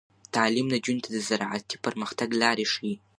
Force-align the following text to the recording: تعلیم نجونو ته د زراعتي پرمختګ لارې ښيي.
تعلیم 0.35 0.67
نجونو 0.73 1.03
ته 1.03 1.09
د 1.13 1.17
زراعتي 1.27 1.75
پرمختګ 1.85 2.29
لارې 2.41 2.65
ښيي. 2.73 2.93